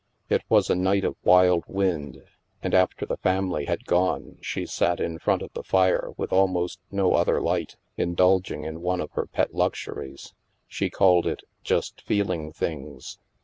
[0.29, 2.23] It was a night of wild wind,
[2.63, 6.79] and after the family had gone, she sat in front of the fire with almost
[6.89, 10.33] no other light, indulging in one of her pet luxuries.
[10.67, 13.19] She called it" just feeling things."